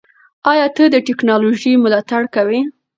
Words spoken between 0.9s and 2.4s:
د ټیکنالوژۍ ملاتړ